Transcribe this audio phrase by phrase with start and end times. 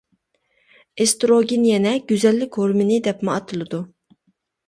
[1.03, 3.83] ئېستروگېن يەنە «گۈزەللىك ھورمۇنى» دەپمۇ ئاتىلىدۇ.